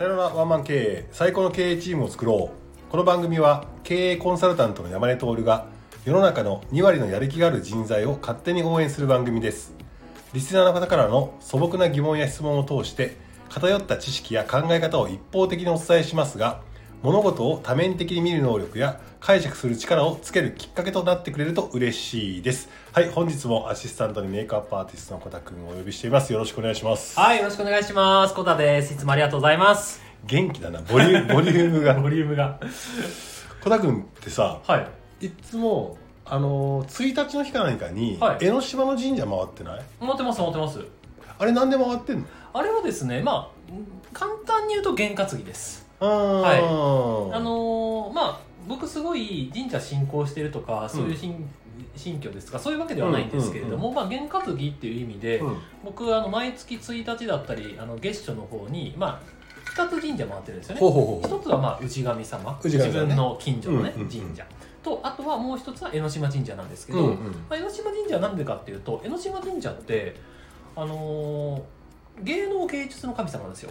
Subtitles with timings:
[0.00, 2.90] さよならワンマン経営最高の経営チームを作ろう。
[2.90, 5.66] この番組は経営コンサルタントの山根徹が
[6.06, 9.74] 世の中の2割のやる気がある人材を勝手に応援する番組です。
[10.32, 13.18] リスナーの方からの素朴な疑問や質問を通して
[13.50, 16.62] 偏った知識や考え方を一方的にお伝えしますが
[17.02, 28.34] 物事を多面的に見る能力や解釈する力をつけるきっかけとなってくれると嬉しいですはい本日もアシスタントにメイクアップアーティストの小田くんをお呼びしていますよろしくお願いしますはい、よろしくお願いします。
[28.34, 28.92] コタです。
[28.92, 30.00] いつもありがとうございます。
[30.26, 32.58] 元気だなボリュボリュームが ボリュームが。
[33.62, 34.86] 小田君ってさは
[35.20, 35.26] い。
[35.26, 35.96] いつも
[36.26, 39.82] あの1日の日か何かに、はい江ノ島の神社回ってない？
[40.00, 40.80] 持ってます、持ってます。
[41.38, 42.24] あれなんで回ってんの？
[42.52, 45.88] あれはですね、まあ、簡単に言うと験担ぎです。
[46.06, 46.58] はい。
[46.58, 51.48] あのーまあ、僕すごい神社信仰してるとか、そういう信,、
[51.96, 55.56] 信教ですとか、そういうわけではないんですけれども、まあ、験担ぎっていう意味で、うん。
[55.84, 60.80] 僕、あの、毎月1日だったり、あの、月初の方に、まあ、2つ神社回ってるんですよね。
[60.80, 62.60] ほうほうほうほ一つはまあ氏神様。
[62.64, 64.10] 自分の近所のね、うんうんうん。
[64.10, 64.44] 神社。
[64.82, 67.16] とあとはもう一つは江ノ島神社なんですけど、うんうん。
[67.16, 70.16] まあ、江ノ島神社はなんでかっていうと江ノ島神社って
[70.74, 71.62] あのー
[72.22, 73.70] 芸能芸術の神様なんですよ、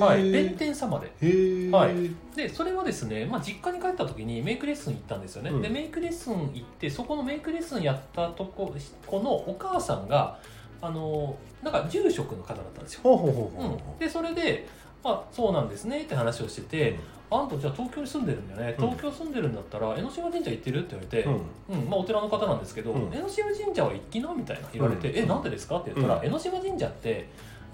[0.00, 1.70] はい、弁天様で。
[1.70, 1.94] はい。
[2.36, 5.62] でそれはですね、まあ、実家に帰った時にメイクレッスン行ったんですよね、うん。
[5.62, 8.74] でメイクレッスン行ってそこのメイクレッスンやったとこ
[9.06, 10.38] このお母さんが
[10.80, 13.00] あのーなんか住職の方だったんですよ。
[13.02, 13.96] ほうほうほうほうう。
[13.96, 14.68] ん、でそれで
[15.02, 16.98] 「あそうなんですね」って話をしてて
[17.30, 18.76] 「あんたじゃあ東京に住んでるんだよね。
[18.78, 18.90] うん。
[18.90, 21.24] 東京住んでるんだったら江ノ島神社行ってる?」って言われて
[21.72, 21.82] う、ん。
[21.82, 21.90] うん。
[21.90, 23.12] まあ、お寺の方なんですけど「うん。
[23.12, 25.18] 江ノ島神社は行きな」みたいな言われて「うん。
[25.18, 26.26] えなんでですか?」って言ったら、うん。
[26.26, 27.26] 江ノ島神社って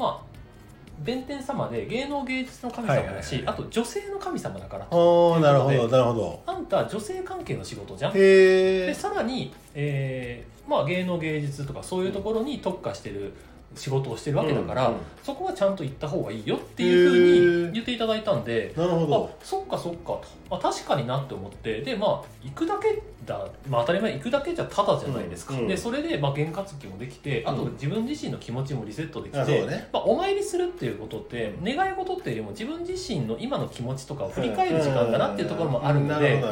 [0.02, 0.32] まあ
[0.98, 6.42] 弁天様で芸能芸術の神様だし、あと女性の神様だからおーなるほどなるほど。
[6.46, 8.12] あんた女性関係の仕事じゃん。
[8.12, 13.32] へでえさらに、えーまあ、芸能芸術とかそういうところに特化してる
[13.74, 19.38] 仕事をしてるわけだから、うんうんそこはちゃんと行った方がいいよっていうふうにへー言っていただいたんであなるほど。
[19.42, 20.24] そっかそっかと。
[20.50, 21.80] あ確かになって思って。
[21.82, 29.88] でまあ行くだけだ、まあ、当たり前行くだけじゃただじゃないですか、うんうんでそれでまあ験担ぎもできてあとうん自分自身の気持ちもリセットできて、うね。
[29.92, 36.42] まあ、お参りするっていうことって願い事っていうよりも自分自身の今の気持ちとかを振り返る時間だなっていうところもあるので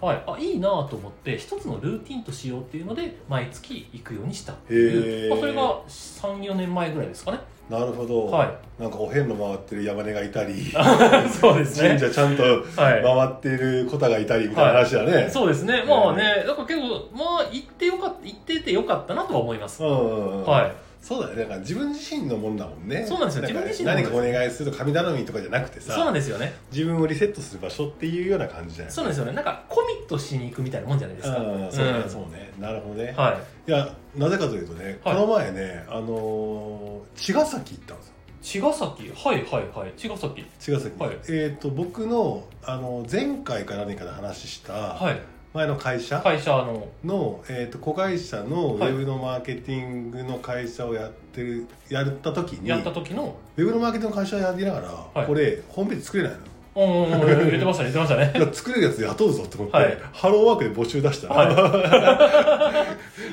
[0.00, 7.38] はい、あいいなと思って一つのルーティンとしようっていうので毎月行くようにしたっていう、まあ、それが34年前ぐらいですかね。
[7.38, 8.82] どなるほど、はい。
[8.82, 10.54] なんかお遍路回ってる山根がいたり
[11.40, 11.88] そうですね。
[11.88, 15.82] 神社ちゃんとはい回ってるコタがいたりみたいな話だね、そうですね。
[15.86, 16.82] まあねだからけど
[17.12, 20.46] まあ行ってよかった行っててよかったなとは思います、うんうんうん。
[20.46, 20.72] はい
[21.06, 21.42] そうだよね。
[21.42, 23.06] だから自分自身のもんだもんね。
[23.06, 23.42] そうなんですよ。
[23.42, 25.92] か自分自身のも何かお願いすると神頼みとかじゃなくてさ。
[25.94, 26.52] そうなんですよね。
[26.72, 29.32] 自分をリセットする場所っていうような感じだよねそうなんですよね。
[29.32, 31.38] なんかコミットしに行くみたいなもんじゃないですか。
[31.38, 32.10] うんそうね、ん。
[32.10, 32.52] そうね。
[32.58, 33.70] なるほどね、はい。
[33.70, 35.14] い、やなぜかというとね、はい。
[35.14, 38.12] この前ねあのー茅ヶ崎行ったんですよ。
[38.42, 39.12] 茅ヶ崎？
[39.14, 39.92] はいはいはい。
[39.96, 40.44] 茅ヶ崎。
[40.58, 41.18] 茅ヶ崎、はい。
[41.28, 46.20] えっ、と僕のあの前回か何かで話したはい前の会社？
[46.20, 46.86] 会社の。
[47.04, 48.90] の、えー、と子会社のウはい。
[48.90, 56.38] ェブのマーケティングの会社をやってるやった時にやった時のウェブのマーケティングの会社やりながら、はいこれホームページ作れないの
[56.76, 58.52] うんうんってましたね言ってましたね。
[58.52, 59.98] 作れるやつ雇うぞと思って、はい。
[60.12, 61.46] ハローワークで募集出したら、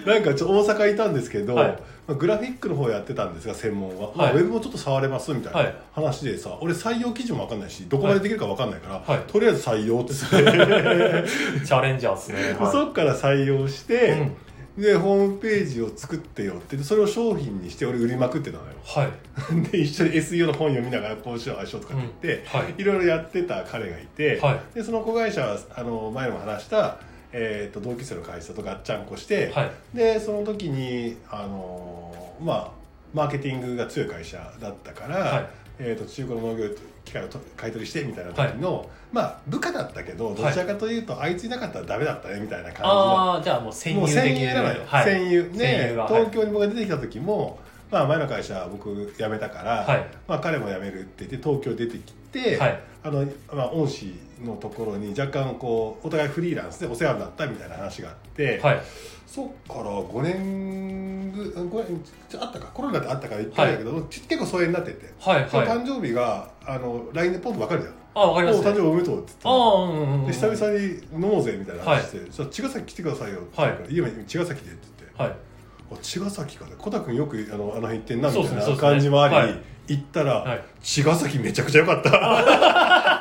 [0.07, 1.67] なんかちょ大阪いたんですけど、はい。
[2.07, 5.75] まあグラフィックの方やってたんですが専門は、まあ、はいウェブもちょっと触れますみたいはない。
[5.91, 9.23] 話でさ、俺採用基準も分かんないしどこまでできるか分かんないから、はい。
[9.29, 10.13] とりあえず採用って。
[10.15, 12.71] チャレンジャーですね、はい。
[12.71, 14.35] そっから採用して、うん
[14.78, 18.72] でホームページを作ってよってそれを商品にして俺売りまくってたのよ。
[18.84, 19.11] はい。
[19.72, 22.73] で一緒に SEO の本読みながらこうしようああしようとかって言って、はい。
[22.78, 24.59] いろいろやってた彼がいて、はい。
[24.73, 26.97] でその子会社はあの前も話した、
[27.31, 29.72] えー、と同期生の会社とガッチャンコして、はい。
[29.94, 32.72] でその時にあのまあ
[33.13, 36.69] マーケティングが強い会社だったから、はいえー、と中古の農業
[37.03, 42.89] 機械をと買い取りしてみたいな時の、まあ部下だったけどどちらかというと、あいついなかったらダメだったねみたいな感じの。
[42.89, 45.44] ああじゃあもう戦友的戦友なのよ、はい、戦友。
[45.51, 47.59] 戦で友が東京に僕が出てきた時も、
[47.92, 50.07] まあ、前の会社僕辞めたから、はい。
[50.27, 52.80] まあ、彼も辞めるって言って東京出てきて、はい。
[53.03, 58.81] あのまあ、恩師のところに若干こうお互いフリーランスでお世話になったみたいな話があって、はい。
[59.27, 62.68] そっから5年ぐ5年ちょあったか。
[62.74, 65.50] コロナであったから言ってないけど、ち結構疎遠になってて、はいはい。
[65.50, 67.94] 誕生日があの LINE でポンと分かるじゃん。
[68.15, 69.47] あわかりますお誕生日おめでとうって言って。
[69.47, 75.21] うんうんうんで久々に飲もうぜみたいな話して「じゃあ茅ヶ崎来てくださいよ」って言うから「家は茅ヶ崎で」って言って。
[75.24, 75.31] はい。
[75.31, 76.65] あ茅ヶ崎か。
[76.65, 79.62] ね小田君よくあのあの辺行ってんなみたいな感じもあり、はい。
[79.88, 82.12] 行ったら、はい茅ヶ崎めちゃくちゃ良かった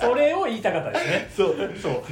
[0.00, 1.30] それを言いたかったですね。
[1.36, 2.02] そうそう。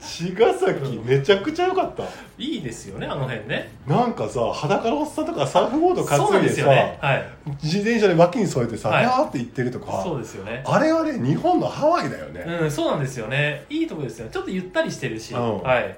[0.00, 2.04] 茅ヶ崎めちゃくちゃ良かった。
[2.38, 3.72] いいですよねあの辺ね。
[3.86, 6.98] なんかさ裸のおっさんとかサーフボード担いですさ、よね。
[7.00, 7.24] はい。
[7.62, 9.04] 自転車で脇に添えてさ、はい。
[9.04, 10.62] ーって行ってるとかそうですよね。
[10.66, 13.64] あれはね日本のハワイだよね、うんそうなんですよね。
[13.68, 14.28] いいとこですよ。
[14.30, 15.62] ちょっとゆったりしてるし、うん。
[15.62, 15.96] はい。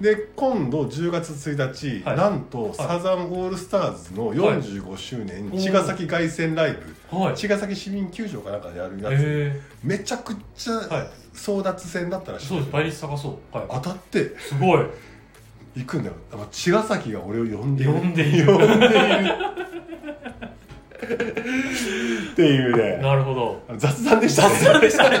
[0.00, 2.16] で今度10月1日、はい。
[2.16, 6.78] なんと、サザンオールスターズの45周年、茅ヶ崎凱旋ライブ
[7.20, 7.34] はい。
[7.34, 11.08] 茅ヶ崎市民球場かなんかでやるやつ、へめちゃくちゃはい。
[11.34, 12.72] 争奪戦だったらしい、えそうです。
[12.72, 13.56] 倍率高そう。
[13.56, 13.66] はい。
[13.70, 14.38] 当たって。
[14.38, 14.86] すごい。
[15.76, 16.14] 行くんだよ。
[16.50, 17.92] 茅ヶ崎が俺を呼んでいる。
[17.92, 18.46] 呼んでいる。
[18.46, 19.54] 呼んでいる
[22.32, 23.02] っていうね。
[23.02, 23.62] なるほど。
[23.76, 24.54] 雑談でしたね。
[24.56, 25.18] 雑談でしたね。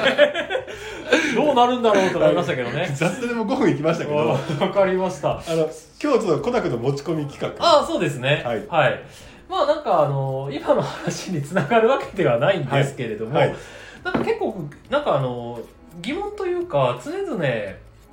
[1.34, 2.90] どうなるんだろうと思いましたけどね。
[2.94, 4.20] 雑談でも5分行きましたけど。
[4.20, 4.24] あ
[4.64, 5.34] わかりました。
[5.34, 5.70] の今日
[6.00, 7.64] ちょっとコタクの持ち込み企画。
[7.64, 8.42] ああそうですね。
[8.44, 9.04] はい
[9.48, 13.54] まあなんかあの今の話につながるわけではないんですけれども、はい。
[14.02, 15.60] なんか結構なんかあの
[16.00, 17.40] 疑問というか常々、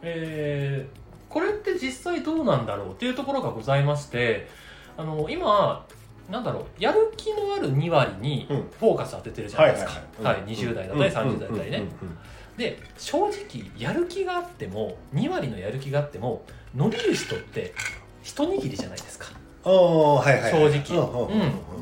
[0.01, 1.01] えー
[1.31, 4.49] これって実際どうなんだろうっていうところがございまして
[4.97, 5.85] あの今
[6.29, 8.57] なんだろうやる気のある2割にうん。
[8.77, 9.91] フォーカス当ててるじゃないですか、
[10.21, 10.45] はいうん。
[10.47, 11.85] 20代だったり30代だったりね、
[12.57, 16.43] で正直やる気があっても2割のやる気があっても
[16.75, 17.73] 伸びる人って
[18.23, 19.27] 一握りじゃないですか
[19.69, 20.51] はいはいはい。
[20.51, 21.33] 正直、う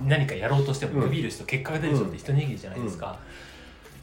[0.05, 3.19] ん何かやろうとしても伸びる人、結果が出る人って一握りじゃないですか、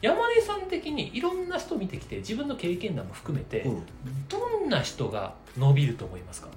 [0.01, 3.83] 山根さん的にいろんな人見てきて自分の経験談も含めて、うん。
[4.29, 6.49] どんな人が伸びると思いますか？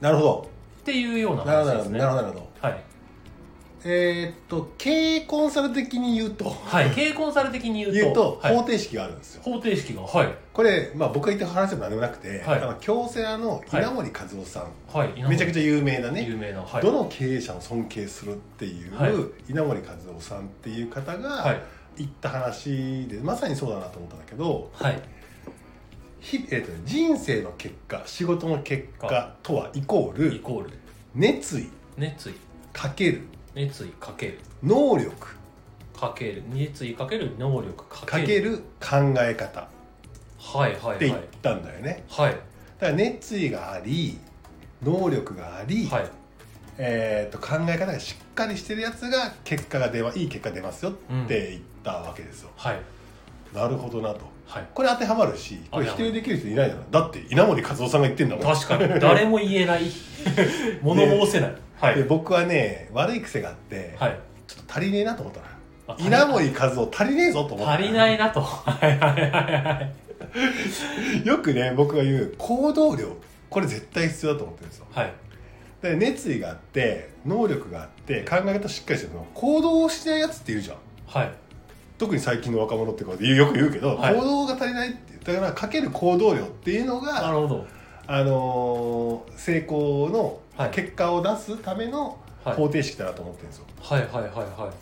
[0.00, 0.50] なるほど。
[0.80, 1.98] っていうような話ですね。
[2.00, 2.68] なるほどなるほど。
[2.68, 2.80] はい、
[3.84, 6.50] えーっと経営コンサル的に言うと。
[6.50, 8.54] はい、経営コンサル的に言うと言うとはい。
[8.54, 9.42] 方程式があるんですよ。
[9.42, 10.34] 方程式がはい。
[10.52, 12.62] これ、まあ、僕が言った話でも何でもなくて、はい。
[12.62, 16.82] あの京セラの稲森和夫さん、はいめちゃくちゃ有名なね、有名なはい。
[16.82, 19.12] どの経営者を尊敬するっていう、はい。
[19.50, 21.62] 稲森和夫さんっていう方はがい。
[21.98, 25.02] 言った話で、まさにそうだなと思ったんだけどはい。
[26.20, 30.70] ひ、えーとね人生の結果仕事の結果とはイコールイコール。
[31.16, 31.68] 熱意。
[31.96, 32.34] 熱意。
[32.72, 33.22] かける
[33.54, 34.38] 熱意かける。
[34.62, 35.36] 能力。
[35.98, 36.42] かける。
[36.48, 38.58] 熱意かける能力かける。
[38.80, 39.60] 考え方。
[39.60, 39.64] っ
[40.38, 40.98] はいはい。
[40.98, 42.32] て言っはいたんだよね、はい。
[42.32, 42.46] だか
[42.80, 44.18] ら熱意があり
[44.82, 46.10] 能力があり、はい。
[46.78, 50.94] えー、と考え方がしっかりしてるやつが結果が出はいい結果出ますよっ
[51.28, 52.80] て言ったわけですよ、はい。
[53.54, 54.20] なるほどなと。
[54.46, 54.68] はい。
[54.74, 58.44] これ当てはまるしこれ否定できる人いないじゃないだって稲森和夫さんが言ってんだもん。
[58.44, 59.00] 確かに。
[59.00, 59.82] 誰も言えない。
[60.82, 61.54] 物申せない
[61.88, 64.18] はでい僕はね悪い癖があって、はい。
[64.46, 65.46] ちょっと足りねえなと思ったの。
[65.46, 65.52] よ
[65.88, 68.40] あ稲森和夫足りねえぞと思った足りないなと。
[68.42, 69.82] はいはいはいは
[71.24, 71.26] い。
[71.26, 73.16] よくね僕が言う行動量
[73.50, 74.86] これ絶対必要だと思ってるんですよ。
[74.92, 75.12] はい。
[75.82, 80.76] で熱意があって能力があって考え方しっかりしてるの行動をしないやつっているじゃん。
[81.06, 81.30] はい。
[81.98, 84.14] 特に最近の若者ってこよく言うけど、はい。
[84.14, 87.66] 行動が足りないってだからかける行動量っていうのなが、るほど。
[88.06, 90.36] あのー成功のはい
[90.72, 92.56] 結果を出すためのはい。
[92.56, 94.72] 方程式だなと思ってるんですよ、はいはいはいはい。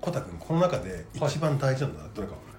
[0.00, 2.52] コタ君この中で一番大事なのはどれか分か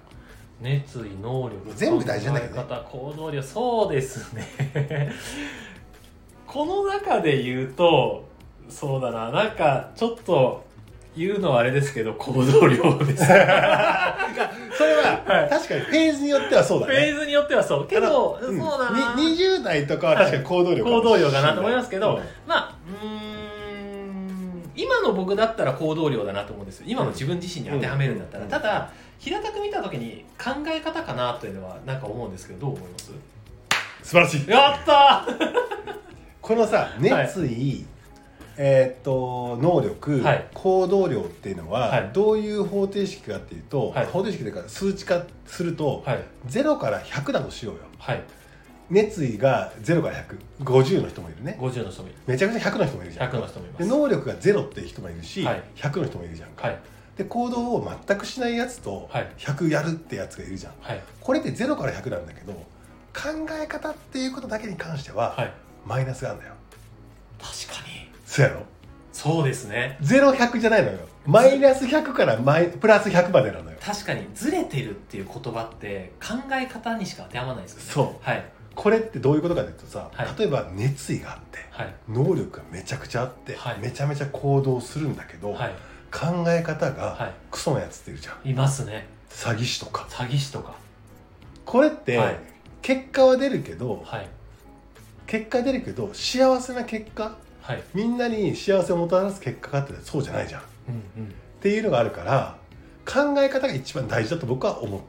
[0.62, 2.66] 熱意能力全部大事なんだけどね。
[2.90, 5.12] 行動力そうですね。
[6.46, 8.24] この中で言うと
[8.70, 9.30] そうだな。
[9.30, 10.64] なんかちょっと
[11.16, 13.24] 言うのはあれですけど行動量です
[15.08, 15.50] は、はい。
[15.50, 17.86] 確かにフェーズによってはそうだフねェーズによってはそう。
[17.86, 19.14] けどそうだな。
[19.16, 22.22] に20代とかは確かに行動量行動量かなと思いますけど、うん。
[22.46, 26.86] まあうーん今の僕だったら行動量だなと思うんですよ。
[26.88, 28.50] 今の自分自身に当てはめるんだったら、うん。
[28.50, 33.10] ただ平たく見た時に考え方かなというのはなんか思うんですけどどう思います？
[34.04, 34.48] 素晴らしい。
[34.48, 35.26] やった
[36.40, 37.84] このさ熱意、
[38.60, 40.46] えーっと能力、はい。
[40.52, 42.10] 行動量っていうのは、はい。
[42.12, 44.06] どういう方程式かっていうと、はい。
[44.06, 46.24] 方程式というか数値化すると、はい。
[46.48, 47.82] 0から100だとしようよ。
[47.98, 48.22] はい。
[48.90, 50.14] 熱意が0から
[50.60, 51.56] 10050の人もいるね。
[51.60, 52.18] 50の人もいる。
[52.26, 53.30] めちゃくちゃ100の人もいるじゃん。
[53.30, 55.62] 100の人もいまです能力が0っていう人もいるし、はい。
[55.76, 56.78] 100の人もいるじゃんか、はい。
[57.16, 59.28] で行動を全くしないやつとはい。
[59.38, 60.72] 100やるってやつがいるじゃん。
[60.80, 61.00] はい。
[61.20, 65.52] これって0から100なんだけど考え方っていうことだけに関しては、はい。
[65.86, 66.54] マイナスがあるんだよ。
[67.40, 67.77] 確かに
[68.38, 68.62] そうやろ。
[69.12, 69.98] そうですね。
[70.00, 70.98] 0100じゃないのよ。
[71.26, 73.76] マイナス100からマイプラス100までなのよ。
[73.80, 77.84] 確かにずれてるっていう言葉って考え方にしか当てはまらないですよね。
[77.90, 78.24] そう。
[78.24, 78.44] はい。
[78.76, 80.28] これってどういうことかというとさ、はい。
[80.38, 81.94] 例えば熱意があってはい。
[82.08, 83.78] 能力がめちゃくちゃあって、はい。
[83.80, 85.72] めちゃめちゃ行動するんだけど、はい。
[86.12, 88.48] 考え方はがクソなやつっているじゃん。
[88.48, 89.08] いいますね。
[89.30, 90.06] 詐欺師とか。
[90.08, 90.76] 詐欺師とか。
[91.64, 92.38] これって、はい。
[92.82, 94.28] 結果は出るけどはい。
[95.26, 97.36] 結果出るけど幸せな結果
[97.68, 97.82] はい。
[97.92, 100.60] みんなに幸せをもたらす結果かってそうじゃないじゃん。
[100.62, 101.34] っうんうん。
[101.60, 102.56] ていうのがあるから
[103.04, 105.00] 考え方が一番大事だと僕は思っ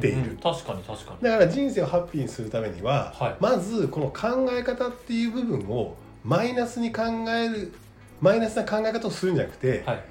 [0.00, 0.32] ている。
[0.32, 1.22] うん確かに確かに。
[1.22, 3.36] だから人生をハッピーにするためには、はい。
[3.38, 7.72] まずこの考え方っていう部分をマイナスに考える
[8.20, 10.04] マイナスな考え方をするんじゃなくて、はい。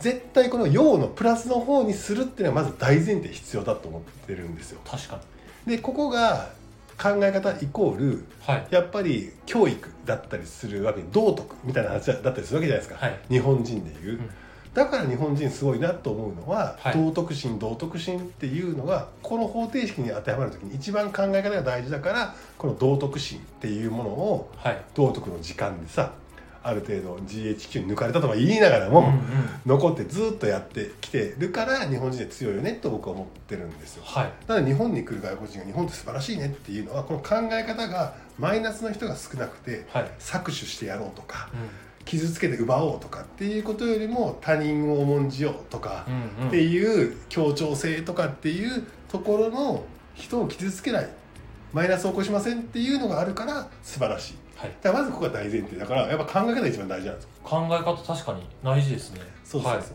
[0.00, 4.80] 絶対この陽のプラスの方にするっていうのはまず大前提必要だと思ってるんですよ。
[4.84, 5.20] 確か
[5.66, 5.76] に。
[5.76, 6.50] でここが
[7.00, 8.66] 考え方イコールはい。
[8.70, 13.20] やっぱり教育だったりするわけ道徳みたいな話だったりするわけじゃないですか、はい。
[13.30, 14.30] 日本人でいう、うん。
[14.74, 16.94] だから日本人すごいなと思うのは、はい。
[16.94, 24.82] 道徳心道徳心っていうのがこの方程式に当てはまる時に一番考え方が大事だからこの道徳心っていうものをはい。
[24.94, 26.12] 道徳の時間でさ
[26.68, 29.20] ある程度 GHQ に抜かれたとは言いながらも、うんうん。
[29.66, 34.02] 残ってずっとやってきてるから日本人で強いよねと僕は思ってるんですよ。
[34.04, 34.32] はい。
[34.46, 40.10] だから日本に来る外国人が日本って素晴らしいねっていうのはこの考え方がマイナスの人が少なくてはい。
[40.18, 41.56] 搾取してやろうとかう
[42.04, 46.06] 傷つけて奪おうとかっていうことよりも他人を重んじようとか
[46.46, 49.84] っていう協調性とかっていうところの
[50.14, 51.08] 人を傷つけない
[51.72, 54.72] マイナスを起こしませんっていうのがあるから素晴らしいはい。
[54.82, 57.30] だまずここが大前提だからやっぱ考え方が一番大事なんですよ。
[57.44, 59.20] 考え方確かに大事ですね。
[59.44, 59.86] そうそうそう、はい。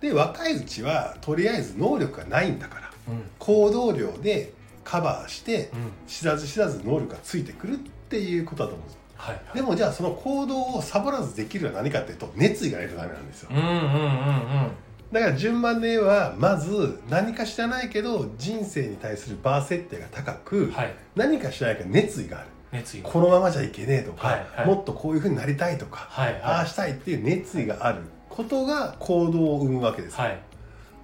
[0.00, 3.24] で若いうちはとりあえず能力がないんだからうん。
[3.38, 4.52] 行動量で
[4.84, 5.92] カバーしてうん。
[6.06, 7.76] 知らず知らず能力がついてくるっ
[8.08, 9.00] ていうことだと思うんですよ。
[9.16, 13.48] はいでもじゃあその行動をサボらずできるのは何かっていうと熱意がないとダメなんですよ。
[13.50, 14.70] うんうんうんうん。
[15.12, 20.94] だから順番で言えばまず何か知らないけど人生に対するバー設定が高く、はい。
[21.14, 24.66] 何か知らないけど熱意がある熱意がこのままじゃいけねえとか、はいはい。
[24.66, 30.38] もっとこういうふうになりたいとか、はいああはしたいっていう熱意があることが行動を生むわけです、いはい。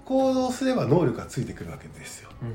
[0.04, 2.30] 行動すれば能力がついてくるわけですよ。
[2.42, 2.54] うんうん。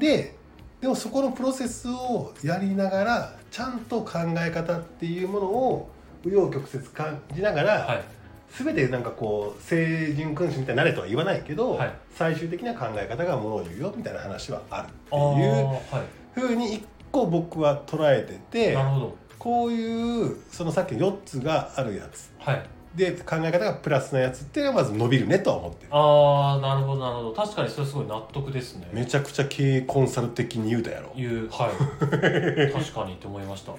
[0.00, 0.36] で
[0.80, 5.90] でもそこのプロセスをやりながらちゃんと考え方っていうものを
[6.24, 8.04] 紆余曲折感じながら、はい。
[8.52, 11.92] 全てなんかこう清純君子みたいになれとは言わないけど、はい。
[12.14, 16.40] 最終的な考え方がものを言うよみたいな話はあるっていうはい。
[16.40, 19.16] ふうに一個僕は捉えててなるほど。
[19.38, 22.32] こういうそのさっきの4つがあるやつ。
[22.38, 22.62] はい。
[22.96, 25.88] で考え方がプラスなやつっていうのはまず伸びるねとは思ってる。
[25.92, 27.32] ああなるほどなるほど。
[27.32, 28.88] 確かにそれすごい納得ですね。
[28.92, 31.12] めちゃくちゃ経営コンサル的に言うたやろ。
[31.16, 31.70] いうはい。
[32.72, 33.72] 確かにって思いました。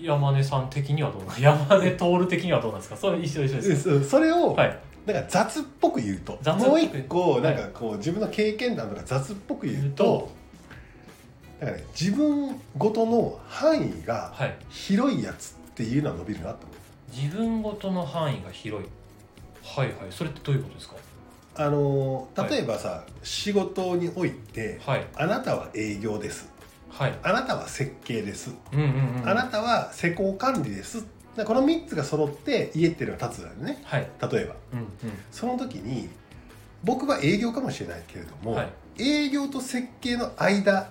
[0.00, 2.96] 山根さん的にはどうな山根徹的にはどうなんですか？
[2.96, 4.78] それ一緒一緒ですそそれを、はい。
[5.06, 6.38] なんか雑っぽく言うと。
[6.54, 10.28] もう一個はいなんかこう自分の経験談とか雑っぽく言うと
[11.60, 14.56] だからね自分ごとの範囲がはい。
[14.70, 17.14] 広いやつっていうのは伸びるなと思う。
[17.14, 18.88] 自分ごとの範囲が広い。
[19.62, 19.96] はいはい。
[20.10, 20.96] それってどういうことですか？
[21.56, 25.06] あの例えばさ、仕事においてはい。
[25.16, 26.48] あなたは営業です。
[26.90, 27.18] はい。
[27.22, 31.04] あなたは設計です、うんうんうんあなたは施工管理です。
[31.44, 33.82] この3つが揃って家っていうのが立つんだよね。
[33.84, 34.08] はい。
[34.32, 34.54] 例えば。
[34.72, 34.86] うん
[35.30, 36.08] その時に
[36.84, 38.68] 僕は営業かもしれないけれども、はい。
[39.02, 40.86] 営業と設計の間うんうん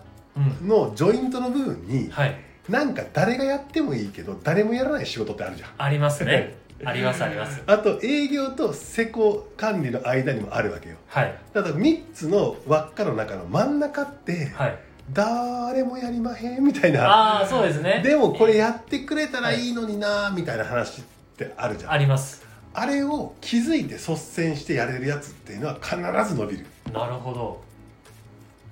[0.65, 2.35] のジョイントの部分にはい。
[2.69, 5.69] なんか誰がやってもいいけど誰もやらない仕事ってあるじゃん。
[5.77, 6.55] ありますね。
[6.85, 7.63] ありますあります。
[7.65, 10.97] あと営業と施工管理の間にもあるわけよ。
[11.07, 11.33] はい。
[11.53, 14.77] だから3つの輪っかの中の真ん中ってはい。
[15.13, 17.07] 誰もやりまへんみたいな。
[17.07, 18.01] ああそうですね。
[18.03, 21.03] でもこれやってくれたらいいのになみたいな話っ
[21.37, 22.45] てあるじゃん、あります。
[22.73, 25.95] あれを気づいて率先してやれるやつっていうのは必
[26.29, 26.65] ず伸びる。
[26.93, 27.66] なるほど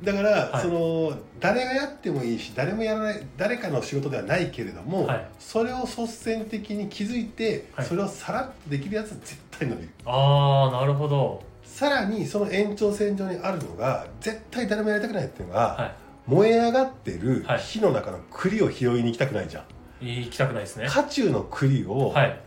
[0.04, 0.62] だから、はい。
[0.62, 5.28] その誰がやってもいいし誰もやらない誰かの仕事ではないけれども、はい。
[5.40, 7.86] それを率先的に気づいて、はい。
[7.86, 9.90] それをさらっとできるやつは絶対伸びる。
[10.06, 11.44] ああなるほど。
[11.64, 17.60] さらにその延長線上にあるのが絶対誰もやりたくないっていうのが、は燃え上がってるはい。
[17.60, 19.66] 火の中の栗を拾いに行きたくないじゃ
[20.02, 20.88] ん、い行きたくないですね。
[20.90, 22.40] 渦中の栗を、はい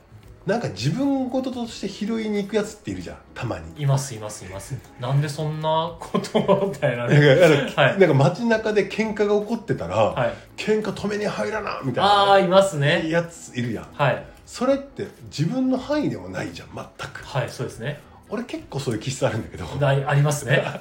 [0.49, 3.83] なんか自分事として拾いに行くやつっているじゃんたまに。
[3.83, 4.75] いますいますいます。
[4.99, 7.99] なんでそんなことをみたいななんねかはい。
[7.99, 10.33] なんか街中で喧嘩が起こってたら、はい。
[10.57, 13.11] 喧嘩止めに入らなみたいああないますね。
[13.11, 13.88] やついるやん。
[13.93, 14.25] はい。
[14.47, 17.23] それって自分の範囲でもないじゃん全く。
[17.26, 18.00] はいそうですね。
[18.31, 19.67] 俺結構そういう気質あるんだけど。
[19.87, 20.64] ありますね。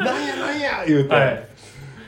[0.00, 1.51] なんやなんや言うて、はい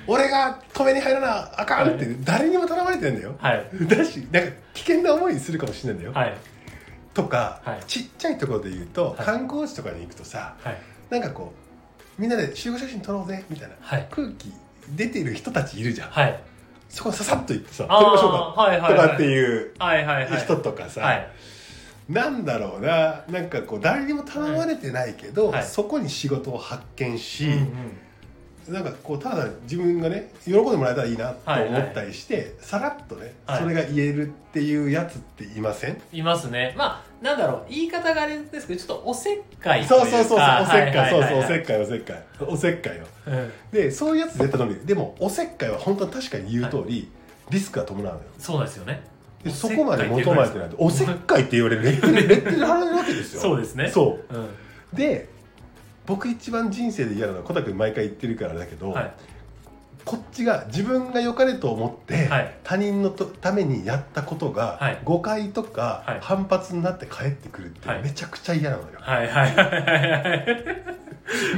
[0.06, 3.34] 俺が止めに入らなあかんって誰にも頼まれてんだよ。
[3.38, 3.66] はい。
[3.88, 6.37] だしなんか危険な思いするかもしれないんだよ、はい。
[7.14, 7.84] とか、はい。
[7.87, 9.26] ちっちゃいところで言うと、はい。
[9.26, 10.78] 観光地とかに行くとさはい。
[11.11, 11.52] なんかこ
[12.18, 14.06] うみんなで集合写真撮ろうぜみたいなはい。
[14.11, 14.52] 空気
[14.96, 16.11] 出てる人たちいるじゃん。
[16.11, 16.40] はい。
[16.88, 19.08] そこささっと行ってさ撮りましょうかはいはいはい。
[19.08, 20.40] とかっていうはいはいはい。
[20.40, 21.28] 人とかさ、はい。
[22.08, 25.64] なんだろうななんかこう誰にも頼まれてないけど、はい。
[25.64, 27.68] そこに仕事を発見し、うんうん
[28.68, 33.62] なんかこうただ自分がね喜んでもらえたらいいなと思ったりして、さらっとね、はい。
[33.62, 36.00] それが言えるっていうやつっていません？
[36.12, 36.75] いますね。
[36.76, 37.66] まあなんだろう。
[37.68, 42.25] 言い方があれですけどちょっとおせっかいといそうそうそうそうおせっはいかいそうそうおはいはいせっかいおせっかい。
[42.47, 43.04] おせっかいよ。
[43.26, 43.52] うん。
[43.73, 44.87] でそういうやつ絶対伸びる。
[44.87, 47.11] でもおせっかいは本当に確かに言う通り、
[47.50, 48.21] リスクが伴うのよ。
[48.38, 49.02] そうですよね。
[49.42, 50.68] でそこまで求めてない。
[50.71, 51.83] とおせっかいって言われる。
[51.83, 52.00] レッ
[52.44, 52.97] テル貼られる。
[52.97, 53.40] わけですよ。
[53.42, 53.90] そうですね。
[53.90, 54.35] そう。
[54.35, 54.49] うん。
[54.97, 55.28] で
[56.06, 59.12] 僕一番人生で嫌なのは小田君毎回言ってるからだけど、はい。
[60.04, 62.54] こっちが自分が良かれと思って、はい。
[62.62, 65.00] 他人のとためにやったことが、はい。
[65.04, 66.18] 誤解とか、はい。
[66.20, 68.02] 反発になって帰ってくるってはい。
[68.02, 69.66] めちゃくちゃ嫌なのよ、はいはいはい。
[70.26, 71.04] はい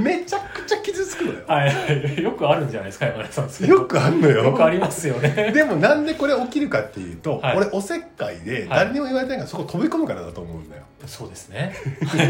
[0.01, 2.23] めちゃくちゃ傷つくのよ、はいはい。
[2.23, 3.67] よくあるんじゃないですか山根さん。
[3.67, 4.45] よくあんのよ。
[4.45, 5.51] よくありますよね。
[5.53, 7.57] でもなんでこれ起きるかっていうと、はい。
[7.57, 10.56] 俺おせっかいで誰にも言われてないからそこ飛び込むからだと思う
[11.07, 11.75] そうですね。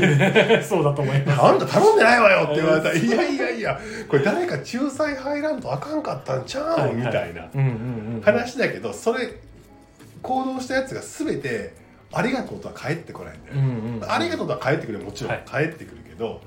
[0.69, 1.43] そうだと思います。
[1.43, 2.45] あんた頼んでないわよ！
[2.45, 7.49] って言われたらいやいやいやこれ誰か仲裁入らんとあかんかったんちゃう、はいみたいな。
[8.23, 9.33] 話だけどそれ
[10.23, 11.75] 行動したやつが全て
[12.13, 15.33] ありがとうとは返ってこないんだよ、うんうんありがとうとは返ってくるもちろん。
[15.33, 15.43] はい。
[15.47, 16.41] 返ってくるけど、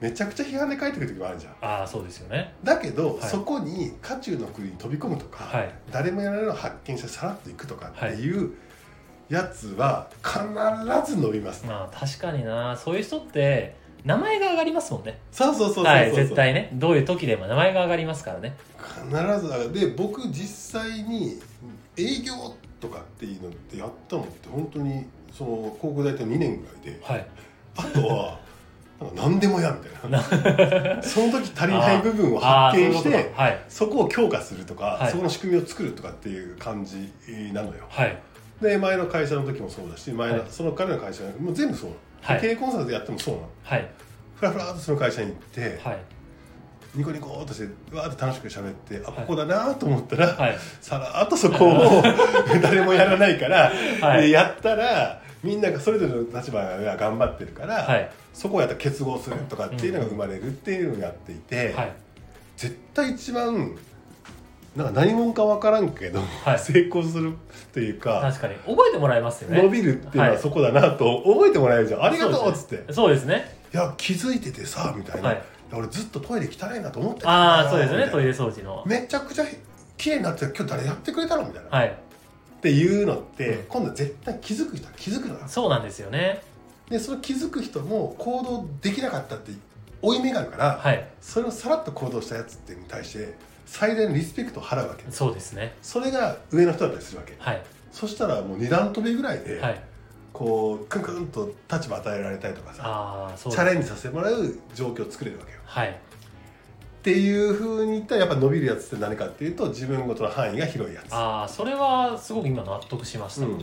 [0.00, 1.52] めちゃくちゃ批判で返ってくる時もあるじゃん。
[1.62, 2.52] ああそうですよね。
[2.62, 3.28] だけど、はい。
[3.30, 5.70] そこに渦中の国に飛び込むとか、はい。
[5.90, 8.50] 誰もやらないのを発見してさらっといくとかっていう
[9.28, 12.76] やつは必ず伸びます、まあ確かにな。
[12.76, 15.18] そういう人って名前が上がりますもんね。
[15.32, 16.70] そうそうそうそうそう、はい絶対ね。
[16.74, 18.56] どういう時でも名前が上がりますからね。
[18.78, 21.40] 必ずで僕実際に
[21.96, 22.34] 営業
[22.80, 25.06] とかっていうのってやったのって本当に
[25.36, 27.00] その高校大体2年ぐらいで。
[27.02, 27.26] はい。
[27.78, 28.38] あとは
[29.00, 30.22] なんか何でもやみたいな。
[31.02, 33.32] その時足りない部分を発見して
[33.68, 35.10] そこを強化するとか、はい。
[35.10, 37.12] そこの仕組みを作るとかっていう感じ
[37.52, 37.86] なのよ。
[37.88, 38.16] はい
[38.60, 40.46] で前の会社の時もそうだし前の、はい。
[40.48, 42.40] その彼の会社もう全部そうなの、はい。
[42.40, 43.48] 経営コンサルでやってもそうなの。
[43.62, 43.88] はい。
[44.36, 45.98] ふらふらっとその会社に行って、はい。
[46.94, 49.20] ニコニコっとしてわーって楽しく喋ってあはい。
[49.20, 50.58] ここだなと思ったら、はい。
[50.80, 52.02] さらっとそこを
[52.62, 54.22] 誰もやらないから、はい。
[54.22, 58.10] でやったらみんながそれぞれの立場が頑張ってるから、はい。
[58.32, 61.92] そこをやったら結合するとかっていうのが生まれるっていうのをやっていて、はい。
[62.56, 63.76] 絶対一番
[64.76, 66.58] なんか何者か分からんけど、はい。
[66.58, 68.54] 成功するっていうか確かに。
[68.56, 69.62] 覚えてもらえますよね。
[69.62, 73.56] 伸びるっていうのはそこだなと覚えてもらえるじゃん、ありがとうっつって、そうですね。
[73.72, 75.42] いや気づいててさみたいな、はい。
[75.72, 77.26] 俺ずっとトイレ汚いなと思ってた。
[77.26, 78.04] んだよああそうですよね。
[78.04, 78.12] みたいな。
[78.12, 78.82] トイレ掃除の。
[78.86, 79.46] めちゃくちゃ
[79.96, 81.44] 綺麗になってる今日誰やってくれたの？
[81.46, 81.88] みたいな、はい。
[81.88, 83.64] っていうのって、うん。
[83.64, 85.34] 今度絶対気づく人は気づくの。
[85.34, 86.42] よそうなんですよね。
[86.90, 89.52] でその気づく人も行動できなかったって
[90.02, 91.08] 負い目があるから、はい。
[91.20, 93.34] それをさらっと行動したやつってに対して
[93.66, 95.74] 最大のリスペクトを払うわけそうですね。
[95.82, 97.34] それが上の人だったりするわけ。
[97.38, 97.62] はい。
[97.92, 99.80] そしたらもう二段跳びぐらいで、はい。
[100.32, 105.58] こうクンクンと立場与えられたりとかさああそうチャレンジさせてもらう状況を作れるわけよ。
[105.64, 105.88] はい。
[105.88, 105.92] っ
[107.02, 111.12] ていうふうに言ったらやっぱ伸びるやつって何かっていうと自分ごとの範囲が広いやつ。
[111.12, 113.52] ああそれはすごく今納得しました、うん。
[113.52, 113.58] うん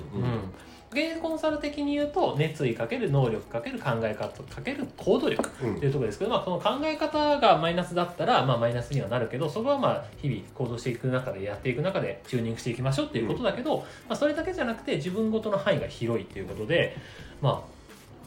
[0.93, 5.75] 経営コンサル的に言うと熱意かける能力かける考え方かける行動力うん。
[5.77, 16.95] っていうところですけど、まあ、この考え方がマイナスだったら、まあ、マイナスにはなるけどそこはまあ日々行動していく中でやっていく中でチューニングしていきましょうっていうことだけど、まあ、それだけじゃなくて自分ごとの範囲が広いっていうことで
[17.41, 17.73] まあ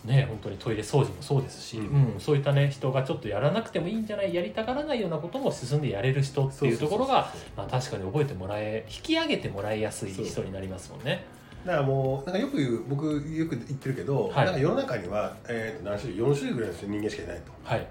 [0.07, 11.25] ね本当にトイレ掃除もそうですし、ううんんそういったね人がちょっとやらなくてもいいんじゃないやりたがらないようなことも進んでやれる人っていうところがまあ、確かに覚えてもらえ引き上げてもらいやすい人になりますもんね。
[11.67, 14.47] だからもうなんかよく言う僕よく言ってるけど、はい。
[14.47, 17.53] なんか世の中には、えー、と何種類4種類ぐらいの人間しかいないと。
[17.65, 17.87] はい、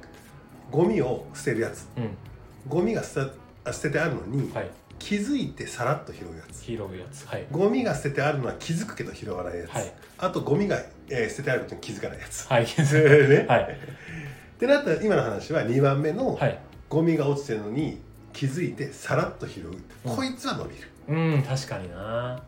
[0.72, 1.88] ゴミを捨てるやつ。
[1.98, 2.18] うん。
[2.68, 3.32] ゴミが捨て
[3.66, 6.64] あ捨ててあるのに、はい、気づいてさらっと拾うやつ。
[6.64, 7.28] 拾うやつ。
[7.28, 7.46] はい。
[7.52, 9.94] ゴミが捨ててあるのは気づくけど拾わないやつ、はい。
[10.20, 10.78] あとゴミが、
[11.10, 12.64] えー捨ててあることに気づかないやつ、はい。
[12.64, 13.64] ね はい。
[14.56, 16.58] ってなったら今の話は2番目の、はい。
[16.88, 18.00] ゴミが落ちてるのに
[18.32, 19.72] 気づいてさらっと拾う、
[20.06, 20.16] うん。
[20.16, 22.42] こいつは伸びる、うん確かにな。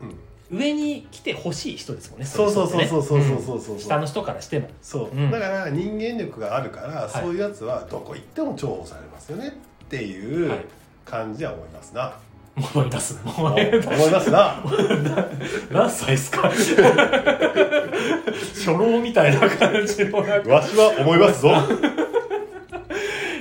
[0.00, 0.14] うん、
[0.52, 3.76] 上に来てほしい人ですもんねそうそうそうそうそうそううそうそう人ってね。
[3.76, 9.52] ん下の人からしてもそう、うんだから人間力があるから、いそういうやつはどこ行っても重宝されますよねっ
[9.88, 10.64] ていうはい
[11.04, 12.14] 感じは思いますな、
[12.56, 14.62] 思い出す思思い出すいますな
[15.72, 16.76] 何歳ですか初
[18.66, 21.50] 老みたいな感じのわしは思いますぞ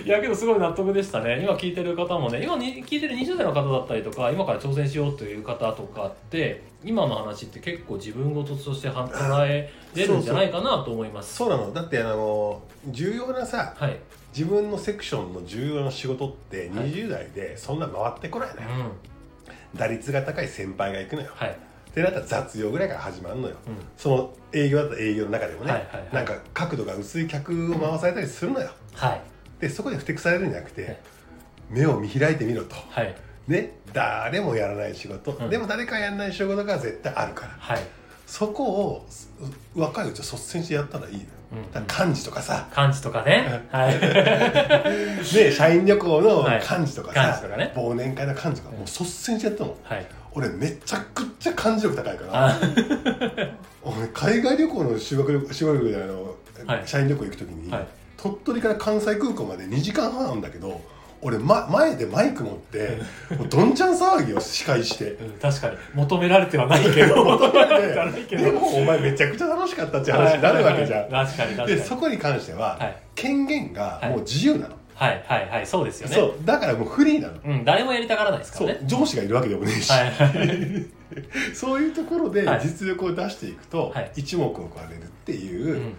[0.05, 1.41] いやけどすごい納得でしたね。
[1.43, 11.35] 今聞いてる方もね今に聞いてる20代の方だったりとか今から挑戦しようという方とかって今の話って結構自分事として捉えれるんじゃないかなと思います。
[11.35, 11.73] そうなの。
[11.73, 13.99] だってあの重要なさはい、
[14.35, 16.91] 自分のセクションの重要な仕事ってはい。
[16.91, 18.79] 20代でそんな回ってこないのうん。
[18.79, 18.85] よ、
[19.75, 21.29] 打率が高い先輩が行くのよ。
[21.33, 21.49] はい。
[21.49, 23.55] ってなったら雑用ぐらいから始まるのよ。
[23.67, 23.73] うん。
[23.97, 26.13] その営業だったら営業の中でもね、はいはいはい。
[26.13, 28.71] なんか角度が薄い客を回されたりするのよ。
[28.93, 29.30] はい
[29.61, 30.97] でそこでふてくされるんじゃなくて、はい。
[31.69, 32.75] 目を見開いてみろと。
[32.89, 33.15] はい。
[33.47, 35.49] ね誰もやらない仕事、うん。
[35.49, 37.55] でも誰かやらない仕事が絶対あるから。
[37.59, 37.79] はい、
[38.25, 39.07] そこを
[39.75, 41.25] う若いうちは率先してやったらいいのよ。
[41.53, 41.71] うん。
[41.71, 43.65] だから幹事とかさ、漢字とかね。
[43.69, 43.99] はい。
[45.35, 46.59] ね、社員旅行のはい。
[46.59, 47.73] 幹事とかさ、幹事とかね。
[47.75, 49.77] 忘年会の幹事とかもう率先してやったの。
[49.83, 50.05] はい。
[50.33, 52.47] 俺めちゃくちゃ幹事力高いから。
[52.47, 52.59] あ
[53.83, 56.35] 俺海外旅行の修学旅修学旅行であの、
[56.67, 56.87] はい。
[56.87, 57.87] 社員旅行行く時に、はい
[58.21, 60.81] 鳥取から関西空港まで2時間半あるんだけど
[61.23, 62.99] 俺、ま、前でマイク持って
[63.37, 65.11] もうどんちゃん騒ぎを司会して。
[65.11, 65.77] うん確かに。
[65.93, 67.23] 求められてはないけど。
[67.23, 68.43] 求められてはないけど。
[68.45, 71.67] でもお前めちゃくちゃ楽しかったって話になるわけじゃん、確かに確かに。
[71.75, 72.95] でそこに関しては、はい。
[73.13, 75.67] 権限がもう自由なの、はいはいはい。
[75.67, 76.15] そうですよね。
[76.15, 76.33] そう。
[76.43, 78.79] だからもうフリーなの、うん誰もやりたがらないですからね。
[78.85, 80.09] 上司がいるわけでもねえし、はい。
[80.09, 80.85] は い
[81.53, 82.61] そういうところではい。
[82.63, 84.11] 実力を出していくと、はい。
[84.15, 85.93] 一目置かれるっていううん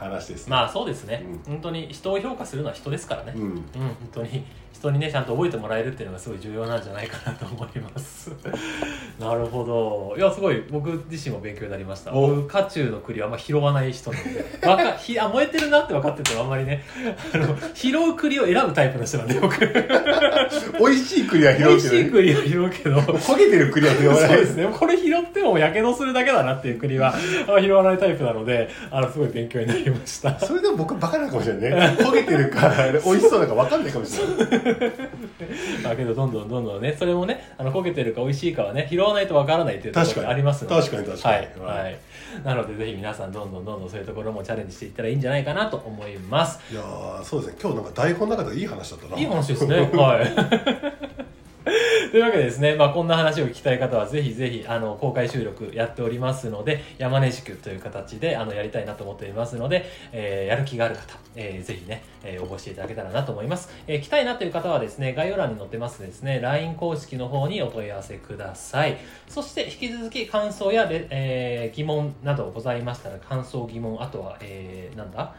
[0.00, 1.52] 話ですね、まあそうですね、うん。
[1.54, 3.42] 本当に人を評価するのは人ですからね、うん。
[3.42, 4.44] うん、本当に
[4.80, 8.30] 人にねちゃんと覚えてもらえるっていうのがすごい重要なんじゃないかなと思います。
[9.20, 10.16] なるほど。
[10.16, 12.14] いやすごい僕自身も勉強になりました。
[12.14, 12.34] お。
[12.34, 14.66] 僕渦中の栗はあんま拾わない人なので。
[14.66, 16.82] わか ひあ燃えてるなって分かっててもあんまりね。
[17.34, 19.58] あの拾う栗を選ぶタイプの人なんで僕。
[19.58, 22.96] 美味しい栗は拾美味しい栗は拾うけど。
[23.00, 24.68] 焦げてる栗は拾わそうないですね。
[24.72, 27.14] これ拾ってもやけどするだけだなっていう栗は
[27.48, 30.38] あ拾わないタイプなのであのすごい勉強になりました。
[30.40, 31.96] それでも僕バカなのかもしれないね。
[32.00, 32.72] 焦げてるか
[33.04, 34.69] 美味しそうだか分かんないかもしれない
[35.82, 40.34] だけどどんどんどんどんねそれもねあの焦げてるか美味しいかはね拾わないとわからないっていうところが確かに。
[40.34, 40.76] ありますので。
[40.76, 41.34] 確かに確かに。
[41.64, 41.98] はい、はい、
[42.44, 46.60] なのでぜひ皆さんどんどんどんどんそういうところもチャレンジしていったらいいんじゃないかなと思います。
[46.72, 47.58] いやーそうですね。
[47.60, 49.20] 今日なんか台本の中でいい話だったな。
[49.20, 49.80] いい話ですね。
[49.92, 51.20] はい
[52.10, 68.96] というわけでですね、まあ、こんな話を聞きたい方はぜひぜひあの公開収録やっておりますので山根宿という形であのやりたいなと思っておりますので、えーやる気がある方、えーぜひね、えー応募していただけたらなと思います、えー来たいなという方はですね概要欄に載ってますですね LINE 公式の方にお問い合わせください。
[69.28, 75.32] そして引き続き感想やレ、えー疑問などございましたら感想疑問あとは、えーなんだ？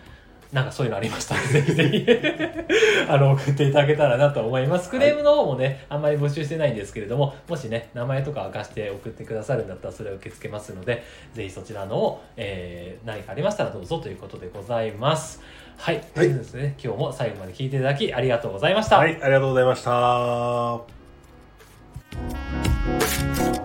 [0.52, 2.06] なんかそういうのありましたら、 ぜひぜひ
[3.08, 4.90] あの、送っていただけたらなと思います。
[4.90, 15.42] クレームの方もね、あんまり募集してないんですけれども、もしね、名前とか明かして送ってくださるんだったら、それを受け付けますので、ぜひそちらのを、えー、何かありましたらどうぞということでございます。
[15.78, 16.02] はい。
[16.16, 18.98] はい、ですね、今日も最後まで聞いていただき、ありがとうございました。
[18.98, 19.84] はい、ありがとうございまし
[23.56, 23.61] た。